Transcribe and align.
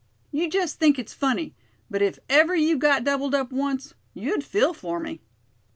"You 0.31 0.49
just 0.49 0.79
think 0.79 0.97
it's 0.97 1.13
funny, 1.13 1.53
but 1.87 2.01
if 2.01 2.17
ever 2.27 2.55
you 2.55 2.75
got 2.75 3.03
doubled 3.03 3.35
up 3.35 3.51
once, 3.51 3.93
you'd 4.15 4.43
feel 4.43 4.73
for 4.73 4.99
me." 4.99 5.21